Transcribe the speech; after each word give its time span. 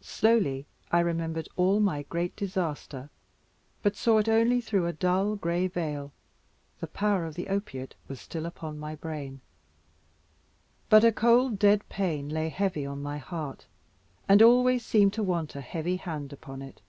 Slowly 0.00 0.64
I 0.90 1.00
remembered 1.00 1.50
all 1.56 1.78
my 1.78 2.04
great 2.04 2.34
disaster, 2.34 3.10
but 3.82 3.94
saw 3.94 4.16
it 4.16 4.26
only 4.26 4.58
through 4.62 4.86
a 4.86 4.92
dull 4.94 5.36
gray 5.36 5.66
veil. 5.66 6.14
The 6.80 6.86
power 6.86 7.26
of 7.26 7.34
the 7.34 7.48
opiate 7.50 7.94
was 8.08 8.22
still 8.22 8.46
upon 8.46 8.78
my 8.78 8.94
brain. 8.94 9.42
But 10.88 11.04
a 11.04 11.12
cold 11.12 11.58
dead 11.58 11.86
pain 11.90 12.30
lay 12.30 12.48
heavy 12.48 12.86
on 12.86 13.02
my 13.02 13.18
heart, 13.18 13.66
and 14.26 14.40
always 14.40 14.82
seemed 14.82 15.12
to 15.12 15.22
want 15.22 15.54
a 15.54 15.60
heavy 15.60 15.96
hand 15.96 16.32
upon 16.32 16.62
it. 16.62 16.80